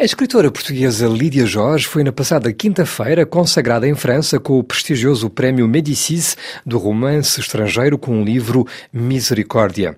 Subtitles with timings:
[0.00, 5.28] A escritora portuguesa Lídia Jorge foi na passada quinta-feira consagrada em França com o prestigioso
[5.28, 9.96] prémio Médicis do romance estrangeiro com o livro Misericórdia.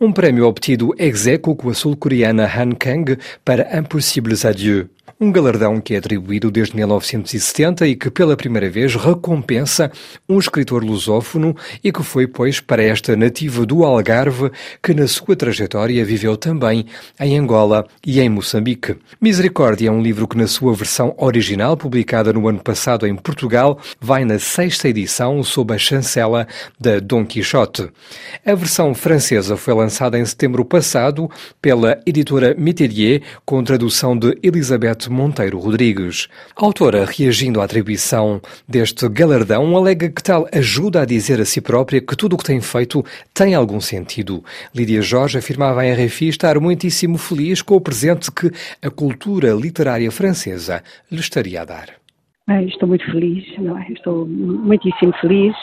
[0.00, 4.86] Um prémio obtido ex aequo com a sul-coreana Han Kang para Impossibles Adieux.
[5.20, 9.90] Um galardão que é atribuído desde 1970 e que pela primeira vez recompensa
[10.28, 14.50] um escritor lusófono e que foi, pois, para esta nativa do Algarve
[14.82, 16.86] que na sua trajetória viveu também
[17.20, 18.96] em Angola e em Moçambique.
[19.34, 23.80] Misericórdia é um livro que na sua versão original, publicada no ano passado em Portugal,
[24.00, 26.46] vai na sexta edição sob a chancela
[26.78, 27.90] da Dom Quixote.
[28.46, 31.28] A versão francesa foi lançada em setembro passado
[31.60, 36.28] pela editora Métellier com tradução de Elisabeth Monteiro Rodrigues.
[36.54, 41.60] A autora, reagindo à atribuição deste galardão, alega que tal ajuda a dizer a si
[41.60, 43.04] própria que tudo o que tem feito
[43.34, 44.44] tem algum sentido.
[44.72, 48.48] Lídia Jorge afirmava à RFI estar muitíssimo feliz com o presente que
[48.80, 51.88] a cultura literária francesa lhe estaria a dar.
[52.66, 53.90] Estou muito feliz, não é?
[53.90, 55.54] Estou muitíssimo feliz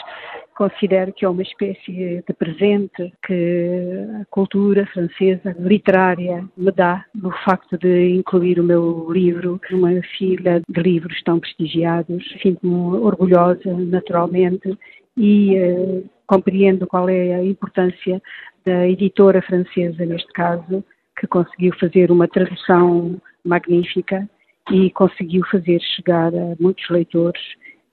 [0.54, 7.32] considero que é uma espécie de presente que a cultura francesa literária me dá no
[7.44, 12.22] facto de incluir o meu livro numa fila de livros tão prestigiados.
[12.42, 14.78] Sinto-me orgulhosa, naturalmente,
[15.16, 18.22] e uh, compreendo qual é a importância
[18.64, 20.84] da editora francesa, neste caso,
[21.18, 24.28] que conseguiu fazer uma tradução magnífica
[24.70, 27.42] e conseguiu fazer chegar a muitos leitores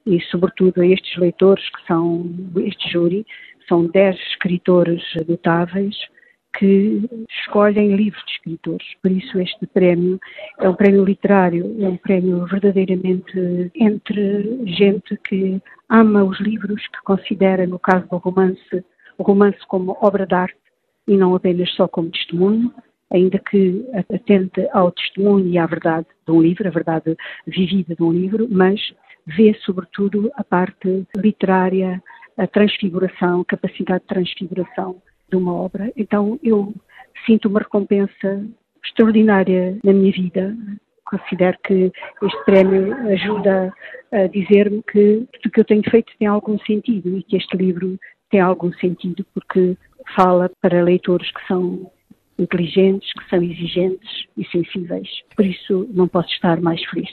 [0.05, 2.25] e, sobretudo, a estes leitores, que são
[2.57, 3.25] este júri,
[3.67, 5.95] são dez escritores notáveis
[6.57, 8.87] que escolhem livros de escritores.
[9.01, 10.19] Por isso, este prémio
[10.59, 17.01] é um prémio literário, é um prémio verdadeiramente entre gente que ama os livros, que
[17.03, 18.83] considera, no caso do romance,
[19.17, 20.57] o romance como obra de arte
[21.07, 22.73] e não apenas só como testemunho,
[23.11, 28.03] ainda que atente ao testemunho e à verdade de um livro, a verdade vivida de
[28.03, 28.79] um livro, mas
[29.25, 32.01] vê sobretudo a parte literária,
[32.37, 35.91] a transfiguração, capacidade de transfiguração de uma obra.
[35.95, 36.73] Então eu
[37.25, 38.45] sinto uma recompensa
[38.83, 40.55] extraordinária na minha vida.
[41.05, 41.91] Considero que
[42.21, 43.73] este prémio ajuda
[44.11, 47.57] a dizer-me que tudo o que eu tenho feito tem algum sentido e que este
[47.57, 49.75] livro tem algum sentido porque
[50.15, 51.91] fala para leitores que são
[52.39, 55.07] inteligentes, que são exigentes e sensíveis.
[55.35, 57.09] Por isso não posso estar mais feliz.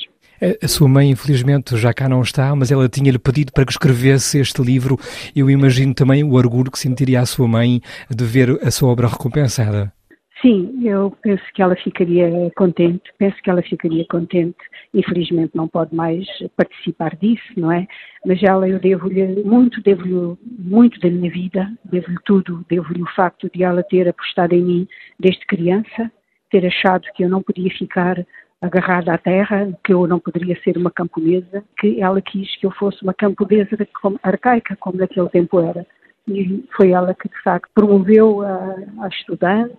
[0.63, 4.39] A sua mãe, infelizmente, já cá não está, mas ela tinha-lhe pedido para que escrevesse
[4.39, 4.99] este livro.
[5.35, 9.09] Eu imagino também o orgulho que sentiria a sua mãe de ver a sua obra
[9.09, 9.96] recompensada.
[10.43, 14.59] Sim, eu penso que ela ficaria contente, penso que ela ficaria contente.
[14.93, 16.27] Infelizmente não pode mais
[16.57, 17.87] participar disso, não é?
[18.25, 23.51] Mas ela, eu devo-lhe muito, devo-lhe muito da minha vida, devo-lhe tudo, devo-lhe o facto
[23.53, 24.89] de ela ter apostado em mim
[25.19, 26.13] desde criança,
[26.51, 28.25] ter achado que eu não podia ficar
[28.61, 32.71] agarrada à terra, que eu não poderia ser uma camponesa, que ela quis que eu
[32.73, 33.77] fosse uma camponesa
[34.23, 35.87] arcaica, como naquele tempo era.
[36.29, 39.75] E foi ela que, de facto, promoveu a, a estudante,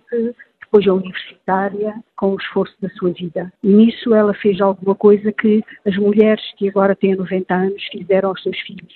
[0.68, 3.52] depois a universitária, com o esforço da sua vida.
[3.64, 8.30] E nisso ela fez alguma coisa que as mulheres que agora têm 90 anos fizeram
[8.30, 8.94] aos seus filhos.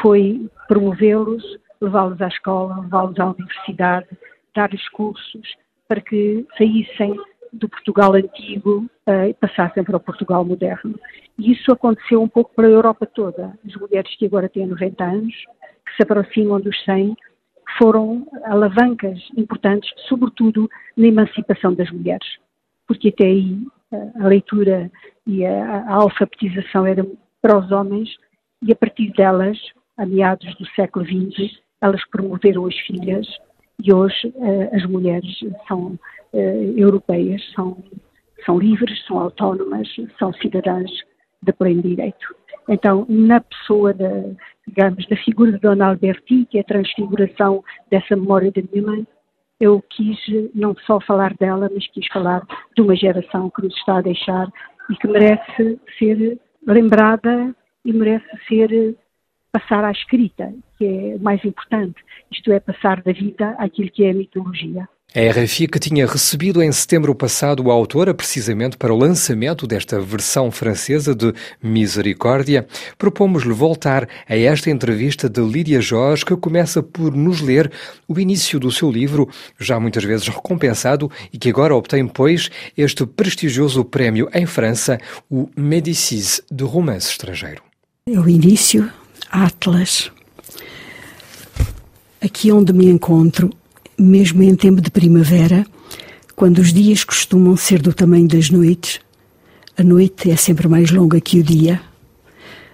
[0.00, 1.44] Foi promovê-los,
[1.80, 4.08] levá-los à escola, levá-los à universidade,
[4.54, 5.56] dar-lhes cursos
[5.86, 7.14] para que saíssem
[7.52, 10.98] do Portugal antigo uh, passassem para o Portugal moderno.
[11.38, 13.58] E isso aconteceu um pouco para a Europa toda.
[13.66, 15.34] As mulheres que agora têm 90 anos,
[15.86, 17.16] que se aproximam dos 100,
[17.78, 22.26] foram alavancas importantes, sobretudo na emancipação das mulheres.
[22.86, 23.54] Porque até aí
[23.92, 24.90] uh, a leitura
[25.26, 27.06] e a, alfabetização era
[27.40, 28.08] para os homens,
[28.62, 29.58] e a partir delas,
[29.96, 33.26] a meados do século XX, elas promoveram as filhas
[33.82, 35.98] e hoje uh, as mulheres são
[36.32, 37.76] uh, europeias são,
[38.44, 40.90] são livres, são autónomas, são cidadãs
[41.42, 42.34] de pleno direito.
[42.68, 44.24] Então, na pessoa, da,
[44.66, 49.06] digamos, figura de Dona Alberti, que é a transfiguração dessa memória minha mãe,
[49.60, 50.18] eu quis
[50.54, 52.46] não só falar dela, mas quis falar
[52.76, 54.48] de uma geração que nos está a deixar
[54.90, 57.54] e que merece ser lembrada
[57.84, 58.96] e merece ser
[59.50, 61.96] passar à escrita, que é o mais importante,
[62.30, 64.88] isto é, passar da vida àquilo que é a mitologia.
[65.14, 69.98] A RFI que tinha recebido em setembro passado a autora precisamente para o lançamento desta
[69.98, 71.32] versão francesa de
[71.62, 72.66] Misericórdia,
[72.98, 77.72] propomos-lhe voltar a esta entrevista de Lídia Jorge, que começa por nos ler
[78.06, 79.26] o início do seu livro,
[79.58, 85.00] já muitas vezes recompensado e que agora obtém, pois, este prestigioso prémio em França,
[85.30, 87.62] o Médicis de romance estrangeiro.
[88.06, 88.92] É o início,
[89.30, 90.12] Atlas.
[92.20, 93.50] Aqui onde me encontro
[93.98, 95.66] mesmo em tempo de primavera,
[96.36, 99.00] quando os dias costumam ser do tamanho das noites,
[99.80, 101.80] A noite é sempre mais longa que o dia.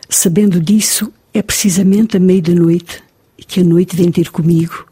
[0.09, 3.03] Sabendo disso, é precisamente a meio da noite
[3.47, 4.87] que a noite vem ter comigo,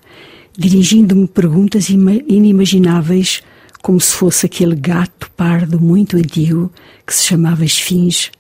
[0.55, 3.43] dirigindo-me perguntas inimagináveis,
[3.81, 6.71] como se fosse aquele gato pardo muito antigo
[7.07, 8.31] que se chamava Esfinge.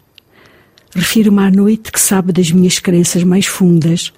[0.94, 4.12] Refiro-me à noite que sabe das minhas crenças mais fundas,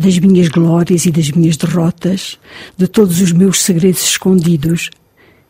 [0.00, 2.38] das minhas glórias e das minhas derrotas,
[2.76, 4.90] de todos os meus segredos escondidos,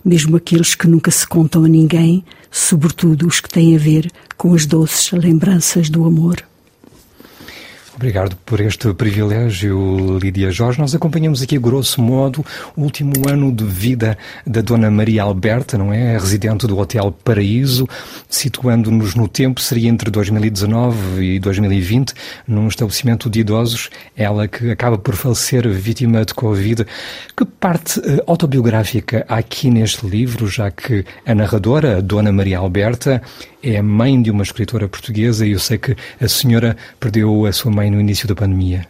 [0.04, 4.52] mesmo aqueles que nunca se contam a ninguém, sobretudo os que têm a ver com
[4.52, 6.49] as doces lembranças do amor.
[8.00, 10.80] Obrigado por este privilégio, Lídia Jorge.
[10.80, 12.42] Nós acompanhamos aqui, grosso modo,
[12.74, 14.16] o último ano de vida
[14.46, 16.16] da Dona Maria Alberta, não é?
[16.16, 17.86] residente do Hotel Paraíso,
[18.26, 22.14] situando-nos no tempo, seria entre 2019 e 2020,
[22.48, 26.86] num estabelecimento de idosos, ela que acaba por falecer vítima de Covid.
[27.36, 33.20] Que parte eh, autobiográfica há aqui neste livro, já que a narradora, Dona Maria Alberta,
[33.62, 37.70] é mãe de uma escritora portuguesa e eu sei que a senhora perdeu a sua
[37.70, 38.86] mãe no início da pandemia.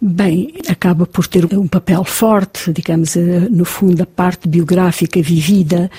[0.00, 5.90] Bem, acaba por ter um papel forte, digamos, eh, no fundo, a parte biográfica vivida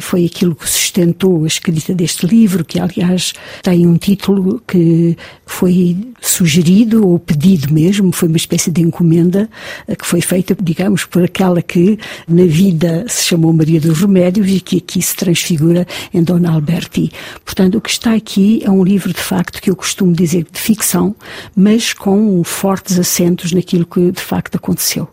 [0.00, 6.11] foi aquilo que sustentou a escrita deste livro, que aliás tem um título que foi
[6.22, 9.50] sugerido ou pedido mesmo, foi uma espécie de encomenda
[9.88, 11.98] eh, que foi feita, digamos, por aquela que
[12.28, 17.10] na vida se chamou Maria dos Remédios e que aqui se transfigura em Dona Alberti.
[17.44, 20.60] Portanto, o que está aqui é um livro, de facto, que eu costumo dizer de
[20.60, 21.14] ficção,
[21.56, 25.08] mas com fortes acentos naquilo que de facto aconteceu.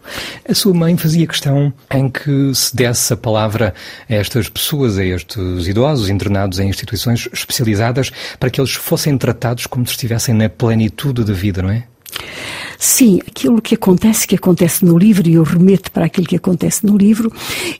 [0.48, 3.74] A sua mãe fazia questão em que se desse a palavra
[4.08, 9.66] a estas pessoas, a estes idosos internados em instituições especializadas, para que eles fossem tratados
[9.66, 11.88] como se estivessem na plenitude de vida, não é?
[12.82, 16.86] Sim, aquilo que acontece, que acontece no livro, e eu remeto para aquilo que acontece
[16.86, 17.30] no livro,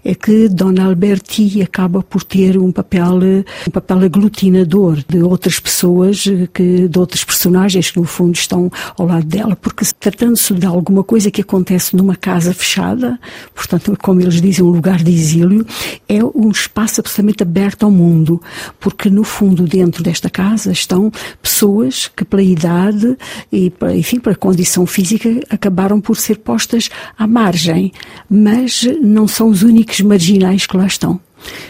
[0.04, 3.18] é que Dona Alberti acaba por ter um papel,
[3.66, 9.08] um papel aglutinador de outras pessoas, que, de outros personagens que no fundo estão ao
[9.08, 13.18] lado dela, porque tratando-se de alguma coisa que acontece numa casa fechada,
[13.56, 15.66] portanto, como eles dizem, um lugar de exílio,
[16.10, 18.42] é um espaço absolutamente aberto ao mundo,
[18.82, 21.10] porque no fundo dentro desta casa estão
[21.42, 23.18] pessoas que pela idade
[23.50, 27.94] e, enfim, pela condição física acabaram por ser postas à margem,
[28.30, 31.20] mas não são os únicos marginais que lá estão.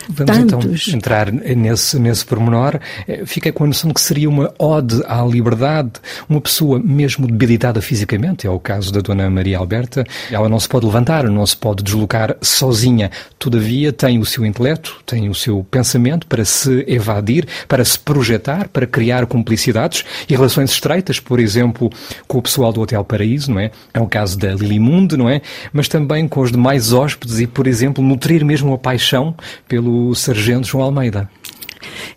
[0.10, 0.88] Vamos então Tantos.
[0.88, 2.80] então entrar nesse, nesse pormenor.
[3.08, 5.92] Eh, fica com a noção que seria uma ode à liberdade,
[6.28, 10.68] uma pessoa mesmo debilitada fisicamente, é o caso da Dona Maria Alberta, ela não se
[10.68, 15.64] pode levantar, não se pode deslocar sozinha, todavia tem o seu intelecto, tem o seu
[15.70, 21.90] pensamento para se evadir, para se projetar, para criar cumplicidades e relações estreitas, por exemplo,
[22.28, 23.72] com o pessoal do Hotel Paraíso, não é?
[23.94, 25.42] É o caso da Lilimundo, não é?
[25.72, 29.36] Mas também com os demais hóspedes e, por exemplo, nutrir mesmo a paixão
[29.70, 31.30] pelo Sargento João Almeida.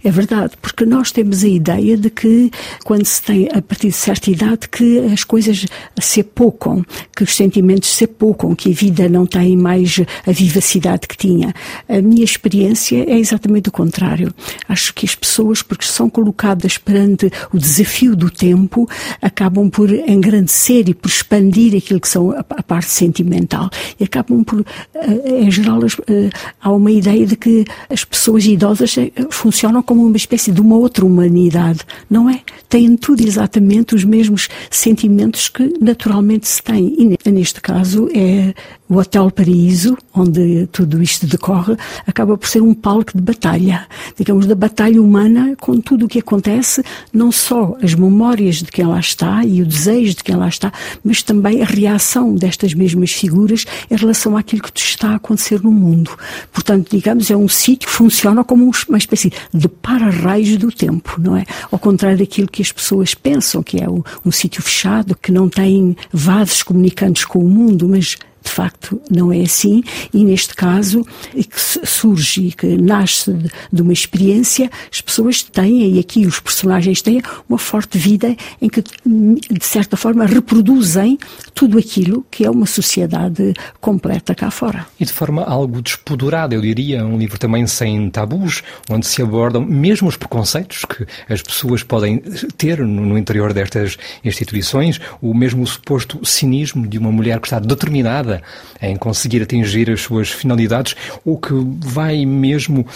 [0.02, 2.50] É verdade, porque nós temos a ideia de que,
[2.84, 5.66] quando se tem, a partir de certa idade, que as coisas
[6.00, 6.84] se apocam,
[7.16, 11.54] que os sentimentos se apocam, que a vida não tem mais a vivacidade que tinha.
[11.88, 14.32] A minha experiência é exatamente o contrário.
[14.68, 18.88] Acho que as pessoas, porque são colocadas perante o desafio do tempo,
[19.20, 23.70] acabam por engrandecer e por expandir aquilo que são a parte sentimental.
[23.98, 26.30] E acabam por, eh, em geral, eh,
[26.60, 29.10] há uma ideia de que as pessoas idosas eh,
[29.52, 32.40] funcionam como uma espécie de uma outra humanidade, não é?
[32.70, 37.18] Têm tudo exatamente os mesmos sentimentos que naturalmente se têm.
[37.22, 38.54] E neste caso é
[38.88, 43.86] o Hotel Paraíso, onde tudo isto decorre, acaba por ser um palco de batalha,
[44.18, 48.86] digamos, da batalha humana com tudo o que acontece, não só as memórias de quem
[48.86, 50.70] lá está e o desejo de quem lá está,
[51.02, 55.72] mas também a reação destas mesmas figuras em relação àquilo que está a acontecer no
[55.72, 56.10] mundo.
[56.52, 61.36] Portanto, digamos, é um sítio que funciona como uma espécie de para-raios do tempo, não
[61.36, 61.44] é?
[61.70, 65.48] Ao contrário daquilo que as pessoas pensam, que é um, um sítio fechado, que não
[65.48, 69.82] tem vasos comunicantes com o mundo, mas de facto não é assim
[70.12, 73.36] e neste caso que surge e que nasce
[73.72, 78.68] de uma experiência as pessoas têm e aqui os personagens têm uma forte vida em
[78.68, 81.18] que de certa forma reproduzem
[81.54, 84.86] tudo aquilo que é uma sociedade completa cá fora.
[84.98, 89.64] E de forma algo despodurada, eu diria, um livro também sem tabus, onde se abordam
[89.64, 92.18] mesmo os preconceitos que as pessoas podem
[92.56, 98.31] ter no interior destas instituições, o mesmo suposto cinismo de uma mulher que está determinada
[98.80, 102.86] em conseguir atingir as suas finalidades, o que vai mesmo uh,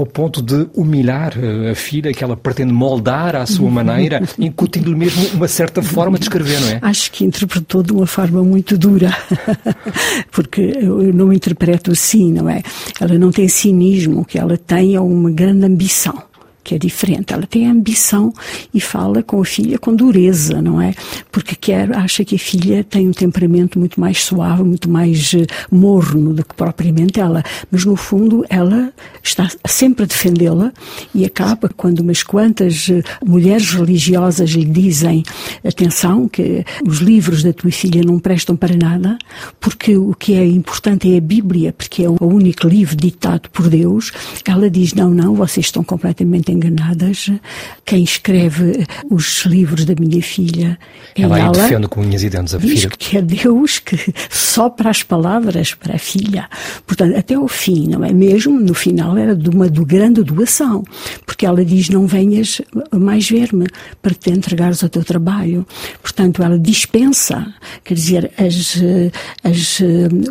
[0.00, 4.96] ao ponto de humilhar uh, a filha, que ela pretende moldar à sua maneira, incutindo-lhe
[4.96, 6.78] mesmo uma certa forma de escrever, não é?
[6.82, 9.14] Acho que interpretou de uma forma muito dura,
[10.32, 12.62] porque eu não interpreto assim, não é?
[13.00, 16.29] Ela não tem cinismo, o que ela tem é uma grande ambição
[16.62, 17.32] que é diferente.
[17.32, 18.32] Ela tem ambição
[18.72, 20.94] e fala com a filha com dureza, não é?
[21.30, 25.46] Porque quer, acha que a filha tem um temperamento muito mais suave, muito mais uh,
[25.70, 27.42] morno do que propriamente ela.
[27.70, 30.72] Mas no fundo ela está sempre a defendê-la
[31.14, 35.22] e acaba quando umas quantas uh, mulheres religiosas lhe dizem
[35.64, 39.18] atenção que os livros da tua filha não prestam para nada,
[39.58, 43.68] porque o que é importante é a Bíblia, porque é o único livro ditado por
[43.68, 44.12] Deus.
[44.44, 47.30] Ela diz não, não, vocês estão completamente enganadas.
[47.84, 50.78] Quem escreve os livros da minha filha
[51.14, 51.38] é ela.
[51.38, 52.90] Ela defende com unhas e dentes a diz filha.
[52.90, 53.96] que é Deus que
[54.28, 56.48] sopra as palavras para a filha.
[56.86, 58.58] Portanto, até o fim, não é mesmo?
[58.60, 60.82] No final era de uma do grande doação,
[61.26, 62.60] porque ela diz não venhas
[62.92, 63.66] mais ver-me
[64.00, 65.66] para te entregares ao teu trabalho.
[66.02, 67.46] Portanto, ela dispensa,
[67.84, 68.80] quer dizer, as,
[69.42, 69.80] as,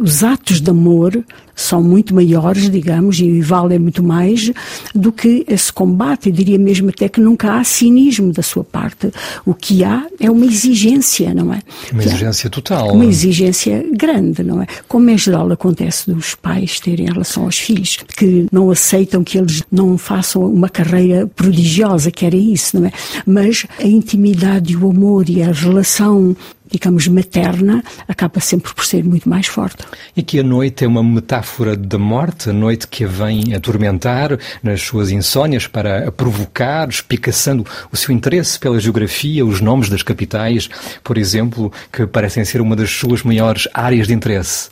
[0.02, 1.24] os atos de amor
[1.60, 4.50] são muito maiores, digamos, e valem muito mais
[4.96, 6.09] do que esse combate.
[6.25, 9.12] Eu diria mesmo até que nunca há cinismo da sua parte.
[9.46, 11.62] O que há é uma exigência, não é?
[11.92, 12.94] Uma exigência total.
[12.94, 14.68] Uma exigência grande, não é?
[14.88, 19.38] Como em geral acontece dos pais terem em relação aos filhos, que não aceitam que
[19.38, 22.92] eles não façam uma carreira prodigiosa, querem isso, não é?
[23.25, 26.36] Mas a intimidade, o amor e a relação
[26.72, 29.84] digamos, materna, acaba sempre por ser muito mais forte.
[30.16, 34.38] E que a noite é uma metáfora da morte, a noite que a vem atormentar
[34.62, 40.70] nas suas insónias para provocar, espicaçando o seu interesse pela geografia, os nomes das capitais,
[41.04, 44.70] por exemplo, que parecem ser uma das suas maiores áreas de interesse.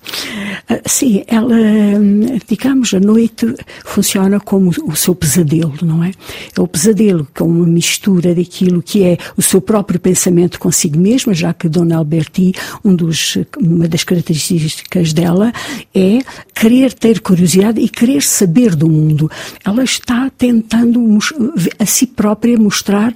[0.69, 1.55] Ah, sim, ela,
[2.47, 6.11] digamos, a noite funciona como o seu pesadelo, não é?
[6.55, 11.33] É o pesadelo com uma mistura daquilo que é o seu próprio pensamento consigo mesma,
[11.33, 12.53] já que Dona Alberti,
[12.83, 15.51] um dos, uma das características dela
[15.93, 16.19] é
[16.53, 19.29] querer ter curiosidade e querer saber do mundo.
[19.63, 21.17] Ela está tentando
[21.79, 23.13] a si própria mostrar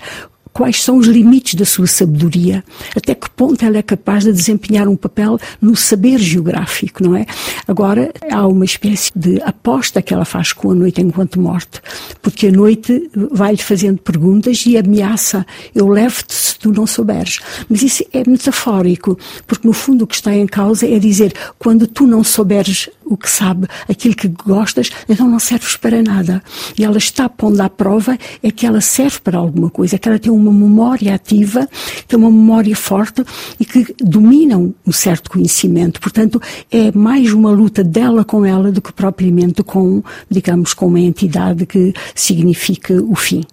[0.53, 2.63] quais são os limites da sua sabedoria,
[2.95, 7.25] até que ponto ela é capaz de desempenhar um papel no saber geográfico, não é?
[7.67, 11.81] Agora, há uma espécie de aposta que ela faz com a noite enquanto morte,
[12.21, 15.43] porque a noite vai-lhe fazendo perguntas e ameaça,
[15.73, 17.39] eu levo-te se tu não souberes.
[17.67, 19.17] Mas isso é metafórico,
[19.47, 23.17] porque no fundo o que está em causa é dizer, quando tu não souberes o
[23.17, 26.41] que sabe, aquilo que gostas, então não serves para nada.
[26.77, 30.17] E ela está pondo à prova é que ela serve para alguma coisa, que ela
[30.17, 31.67] tem uma memória ativa,
[32.07, 33.23] tem uma memória forte
[33.59, 35.99] e que dominam um certo conhecimento.
[35.99, 40.99] Portanto, é mais uma luta dela com ela do que propriamente com, digamos, com uma
[40.99, 43.43] entidade que significa o fim.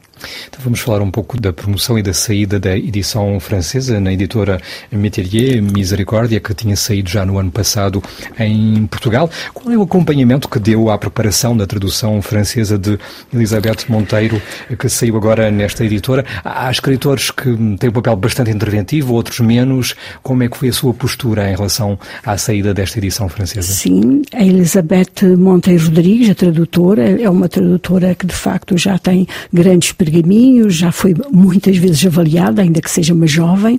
[0.49, 4.61] Então vamos falar um pouco da promoção e da saída da edição francesa na editora
[4.91, 8.03] Metelier, Misericórdia, que tinha saído já no ano passado
[8.39, 9.31] em Portugal.
[9.55, 12.99] Qual é o acompanhamento que deu à preparação da tradução francesa de
[13.33, 14.41] Elizabeth Monteiro,
[14.79, 16.25] que saiu agora nesta editora?
[16.45, 17.45] Há escritores que
[17.79, 19.95] têm um papel bastante interventivo, outros menos.
[20.23, 23.73] Como é que foi a sua postura em relação à saída desta edição francesa?
[23.73, 29.27] Sim, a Elizabeth Monteiro Rodrigues, a tradutora, é uma tradutora que de facto já tem
[29.53, 33.79] grande experiência pergaminhos, já foi muitas vezes avaliada, ainda que seja uma jovem,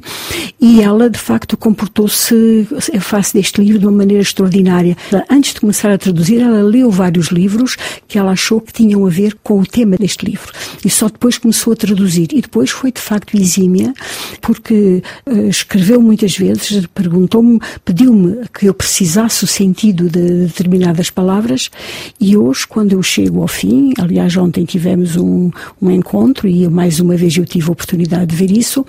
[0.61, 2.67] e ela de facto comportou-se
[2.99, 4.95] face deste livro de uma maneira extraordinária.
[5.29, 7.75] Antes de começar a traduzir, ela leu vários livros
[8.07, 10.51] que ela achou que tinham a ver com o tema deste livro,
[10.85, 12.29] e só depois começou a traduzir.
[12.31, 13.93] E depois foi de facto exímia,
[14.41, 21.69] porque uh, escreveu muitas vezes, perguntou-me, pediu-me que eu precisasse o sentido de determinadas palavras,
[22.19, 25.49] e hoje, quando eu chego ao fim, aliás, ontem tivemos um,
[25.81, 28.85] um encontro encontro, e mais uma vez eu tive a oportunidade de ver isso,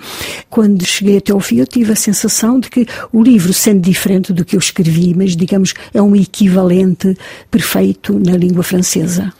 [0.49, 4.33] quando cheguei até ao fim eu tive a sensação de que o livro, sendo diferente
[4.33, 7.15] do que eu escrevi, mas digamos é um equivalente
[7.49, 9.33] perfeito na língua francesa.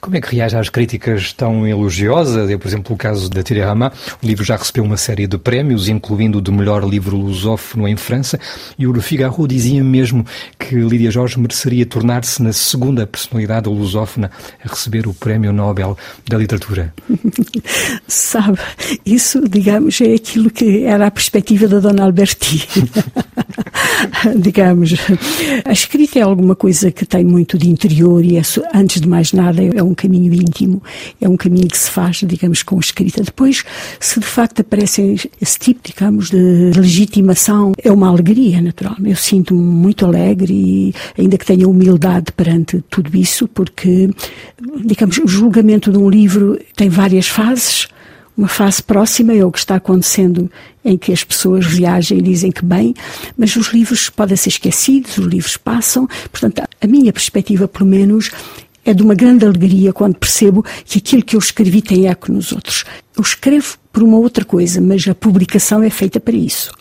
[0.00, 2.48] Como é que reage às críticas tão elogiosas?
[2.50, 5.88] Eu, por exemplo, o caso da Tirama, o livro já recebeu uma série de prémios,
[5.88, 8.38] incluindo o de melhor livro lusófono em França,
[8.78, 10.24] e o Le Figaro dizia mesmo
[10.58, 14.30] que Lídia Jorge mereceria tornar-se na segunda personalidade lusófona
[14.64, 15.96] a receber o Prémio Nobel
[16.28, 16.92] da Literatura.
[18.06, 18.58] Sabe,
[19.04, 22.66] isso, digamos, é aquilo que era a perspectiva da Dona Alberti.
[24.36, 24.94] digamos,
[25.64, 28.42] a escrita é alguma coisa que tem muito de interior e é,
[28.74, 30.82] antes de mais nada, é um caminho íntimo,
[31.20, 33.22] é um caminho que se faz, digamos, com escrita.
[33.22, 33.64] Depois,
[34.00, 39.10] se de facto aparecem esse tipo, digamos, de legitimação, é uma alegria, naturalmente.
[39.10, 44.10] Eu sinto-me muito alegre e ainda que tenha humildade perante tudo isso, porque,
[44.84, 47.88] digamos, o julgamento de um livro tem várias fases.
[48.36, 50.48] Uma fase próxima é o que está acontecendo
[50.84, 52.94] em que as pessoas reagem e dizem que bem,
[53.36, 56.06] mas os livros podem ser esquecidos, os livros passam.
[56.30, 58.30] Portanto, a minha perspectiva, pelo menos,
[58.84, 62.52] é de uma grande alegria quando percebo que aquilo que eu escrevi tem eco nos
[62.52, 62.84] outros.
[63.16, 66.72] Eu escrevo por uma outra coisa, mas a publicação é feita para isso.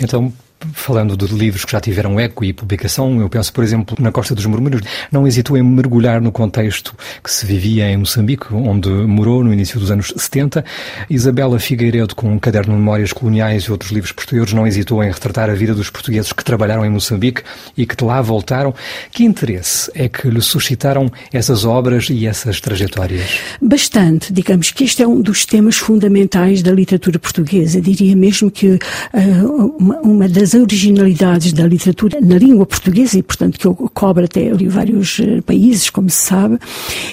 [0.00, 0.32] Então,
[0.72, 4.34] falando de livros que já tiveram eco e publicação, eu penso, por exemplo, na Costa
[4.34, 9.44] dos Murmúrios, não hesitou em mergulhar no contexto que se vivia em Moçambique, onde morou
[9.44, 10.64] no início dos anos 70.
[11.10, 15.10] Isabela Figueiredo, com um caderno de memórias coloniais e outros livros posteriores, não hesitou em
[15.10, 17.42] retratar a vida dos portugueses que trabalharam em Moçambique
[17.76, 18.74] e que de lá voltaram.
[19.10, 23.40] Que interesse é que lhe suscitaram essas obras e essas trajetórias?
[23.60, 24.32] Bastante.
[24.32, 27.80] Digamos que este é um dos temas fundamentais da literatura portuguesa.
[27.80, 33.58] Diria mesmo que uh, uma, uma das originalidades da literatura na língua portuguesa, e portanto
[33.58, 36.58] que cobre até ali vários eh, países, como se sabe,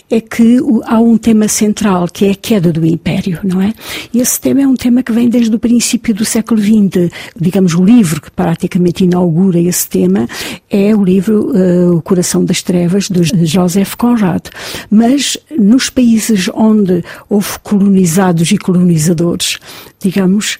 [0.09, 3.73] é que há um tema central, que é a queda do Império, não é?
[4.13, 7.11] E esse tema é um tema que vem desde o princípio do século XX.
[7.39, 10.27] Digamos, o livro que praticamente inaugura esse tema
[10.69, 14.43] é o livro uh, O Coração das Trevas, de Joseph Conrad.
[14.89, 19.57] Mas nos países onde houve colonizados e colonizadores,
[19.99, 20.57] digamos,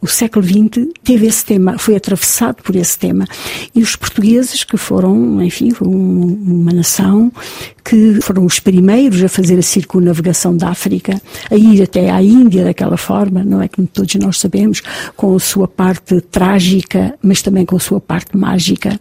[0.00, 3.26] o século XX teve esse tema, foi atravessado por esse tema.
[3.74, 7.32] E os portugueses, que foram, enfim, uma nação
[7.88, 12.64] que foram os primeiros a fazer a circunnavegação da África, a ir até à Índia
[12.64, 14.82] daquela forma, não é como todos nós sabemos,
[15.16, 18.98] com a sua parte trágica, mas também com a sua parte mágica.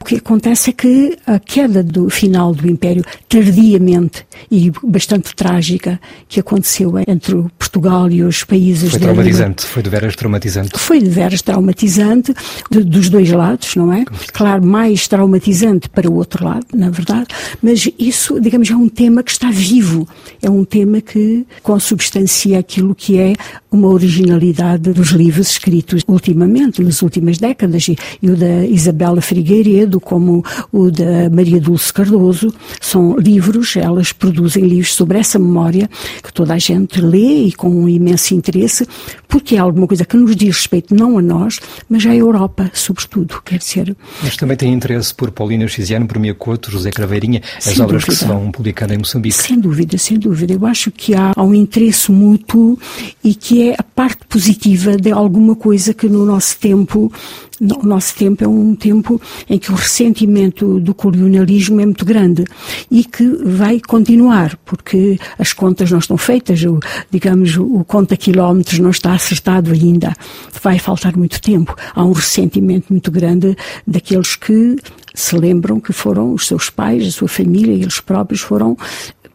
[0.00, 6.00] O que acontece é que a queda do final do Império, tardiamente e bastante trágica,
[6.28, 8.90] que aconteceu entre Portugal e os países...
[8.90, 10.78] Foi traumatizante, foi de veras traumatizante.
[10.78, 12.34] Foi de veras traumatizante,
[12.68, 14.04] de, dos dois lados, não é?
[14.32, 17.28] Claro, mais traumatizante para o outro lado, na verdade,
[17.62, 20.08] mas isso isso, digamos, é um tema que está vivo,
[20.42, 23.34] é um tema que consubstancia aquilo que é
[23.70, 30.00] uma originalidade dos livros escritos ultimamente, nas últimas décadas, e, e o da Isabela Figueiredo,
[30.00, 30.42] como
[30.72, 35.90] o da Maria Dulce Cardoso, são livros, elas produzem livros sobre essa memória
[36.22, 38.88] que toda a gente lê e com um imenso interesse,
[39.28, 43.42] porque é alguma coisa que nos diz respeito não a nós, mas à Europa, sobretudo,
[43.44, 43.94] quer dizer.
[44.22, 48.16] Mas também tem interesse por Paulina Xiziano, por Mia Couto, José Craveirinha, as obras que
[48.16, 49.34] se vão publicando em Moçambique.
[49.34, 50.52] Sem dúvida, sem dúvida.
[50.54, 52.78] Eu acho que há um interesse mútuo
[53.22, 57.12] e que é a parte positiva de alguma coisa que no nosso tempo
[57.60, 62.44] o nosso tempo é um tempo em que o ressentimento do colonialismo é muito grande
[62.90, 66.78] e que vai continuar, porque as contas não estão feitas, o,
[67.10, 70.14] digamos, o conta quilómetros não está acertado ainda.
[70.62, 71.74] Vai faltar muito tempo.
[71.94, 74.76] Há um ressentimento muito grande daqueles que
[75.14, 78.76] se lembram que foram os seus pais, a sua família, eles próprios foram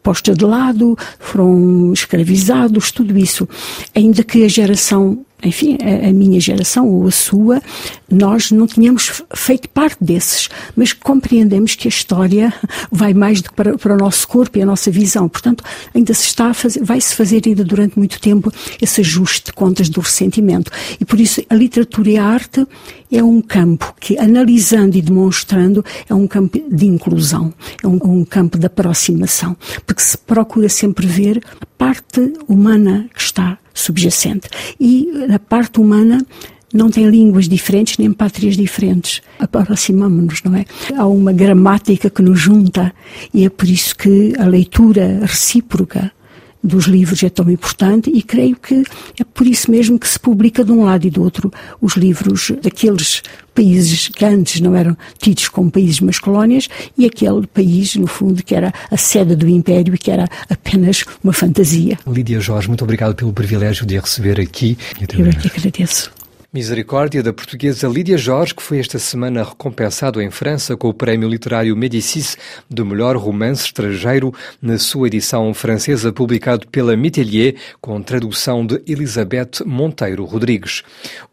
[0.03, 3.47] postos de lado, foram escravizados, tudo isso.
[3.95, 7.61] Ainda que a geração enfim, a, a, minha geração ou a sua,
[8.09, 12.53] nós não tínhamos feito parte desses, mas compreendemos que a história
[12.91, 15.27] vai mais do que para, para o nosso corpo e a nossa visão.
[15.27, 18.51] Portanto, ainda se está a fazer, vai-se fazer ainda durante muito tempo
[18.81, 20.71] esse ajuste de contas do ressentimento.
[20.99, 22.65] E por isso a literatura e a arte
[23.11, 28.25] é um campo que, analisando e demonstrando, é um campo de inclusão, é um, um
[28.25, 34.49] campo de aproximação, porque se procura sempre ver a parte humana que está subjacente.
[34.79, 36.25] E a parte humana
[36.73, 39.21] não tem línguas diferentes nem pátrias diferentes.
[39.39, 40.65] Aproximamos-nos, não é?
[40.95, 42.93] Há uma gramática que nos junta
[43.33, 46.11] e é por isso que a leitura recíproca
[46.63, 48.83] dos livros é tão importante e creio que
[49.19, 52.51] é por isso mesmo que se publica de um lado e do outro os livros
[52.61, 58.07] daqueles países que antes não eram tidos como países mas colónias e aquele país, no
[58.07, 61.97] fundo, que era a sede do Império e que era apenas uma fantasia.
[62.07, 64.77] Lídia Jorge, muito obrigado pelo privilégio de a receber aqui.
[65.17, 66.11] Eu é que agradeço.
[66.53, 71.29] Misericórdia da portuguesa Lídia Jorge, que foi esta semana recompensado em França com o prémio
[71.29, 72.37] literário Médicis
[72.69, 79.63] do melhor romance estrangeiro na sua edição francesa publicado pela Mitelier com tradução de Elizabeth
[79.65, 80.83] Monteiro Rodrigues.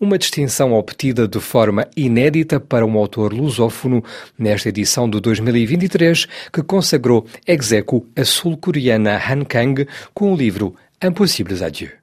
[0.01, 4.05] Uma distinção obtida de forma inédita para um autor lusófono
[4.39, 11.61] nesta edição de 2023 que consagrou execo a sul-coreana Han Kang com o livro Impossibles
[11.61, 11.98] Adieu.